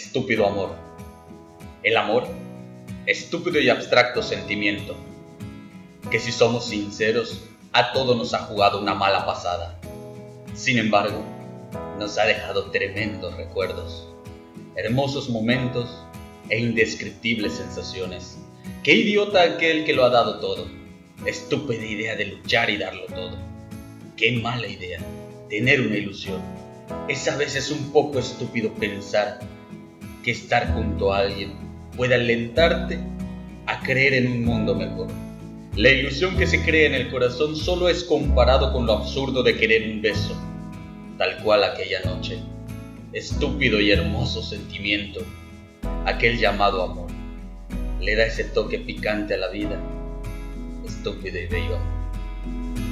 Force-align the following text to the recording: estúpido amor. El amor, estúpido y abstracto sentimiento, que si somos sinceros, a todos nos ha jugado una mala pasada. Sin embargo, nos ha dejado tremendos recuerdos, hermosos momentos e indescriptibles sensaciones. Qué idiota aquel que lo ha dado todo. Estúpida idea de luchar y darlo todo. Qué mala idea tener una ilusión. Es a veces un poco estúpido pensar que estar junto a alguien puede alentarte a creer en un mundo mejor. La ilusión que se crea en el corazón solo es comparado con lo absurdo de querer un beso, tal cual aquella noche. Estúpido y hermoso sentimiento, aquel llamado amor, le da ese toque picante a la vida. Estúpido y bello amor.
estúpido 0.00 0.46
amor. 0.46 0.70
El 1.82 1.96
amor, 1.96 2.26
estúpido 3.06 3.60
y 3.60 3.68
abstracto 3.68 4.22
sentimiento, 4.22 4.96
que 6.10 6.18
si 6.18 6.32
somos 6.32 6.68
sinceros, 6.68 7.42
a 7.72 7.92
todos 7.92 8.16
nos 8.16 8.32
ha 8.34 8.38
jugado 8.40 8.80
una 8.80 8.94
mala 8.94 9.26
pasada. 9.26 9.78
Sin 10.54 10.78
embargo, 10.78 11.22
nos 11.98 12.16
ha 12.18 12.24
dejado 12.24 12.70
tremendos 12.70 13.36
recuerdos, 13.36 14.08
hermosos 14.74 15.28
momentos 15.28 15.90
e 16.48 16.58
indescriptibles 16.58 17.52
sensaciones. 17.52 18.38
Qué 18.82 18.94
idiota 18.94 19.42
aquel 19.42 19.84
que 19.84 19.92
lo 19.92 20.04
ha 20.04 20.10
dado 20.10 20.40
todo. 20.40 20.66
Estúpida 21.26 21.84
idea 21.84 22.16
de 22.16 22.24
luchar 22.24 22.70
y 22.70 22.78
darlo 22.78 23.04
todo. 23.06 23.36
Qué 24.16 24.32
mala 24.32 24.66
idea 24.66 25.00
tener 25.50 25.82
una 25.82 25.96
ilusión. 25.96 26.40
Es 27.08 27.28
a 27.28 27.36
veces 27.36 27.70
un 27.70 27.92
poco 27.92 28.18
estúpido 28.18 28.72
pensar 28.74 29.40
que 30.22 30.30
estar 30.32 30.72
junto 30.74 31.12
a 31.12 31.18
alguien 31.18 31.52
puede 31.96 32.14
alentarte 32.14 32.98
a 33.66 33.80
creer 33.80 34.14
en 34.14 34.26
un 34.32 34.44
mundo 34.44 34.74
mejor. 34.74 35.08
La 35.76 35.90
ilusión 35.90 36.36
que 36.36 36.46
se 36.46 36.62
crea 36.62 36.86
en 36.86 36.94
el 36.94 37.10
corazón 37.10 37.56
solo 37.56 37.88
es 37.88 38.04
comparado 38.04 38.72
con 38.72 38.86
lo 38.86 38.94
absurdo 38.94 39.42
de 39.42 39.56
querer 39.56 39.90
un 39.90 40.02
beso, 40.02 40.36
tal 41.16 41.36
cual 41.42 41.64
aquella 41.64 42.00
noche. 42.04 42.38
Estúpido 43.12 43.80
y 43.80 43.90
hermoso 43.90 44.42
sentimiento, 44.42 45.20
aquel 46.06 46.38
llamado 46.38 46.82
amor, 46.82 47.10
le 48.00 48.16
da 48.16 48.26
ese 48.26 48.44
toque 48.44 48.78
picante 48.78 49.34
a 49.34 49.38
la 49.38 49.48
vida. 49.48 49.80
Estúpido 50.86 51.38
y 51.38 51.46
bello 51.46 51.76
amor. 51.76 52.89